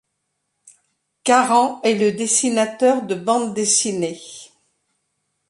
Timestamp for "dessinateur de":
2.11-3.13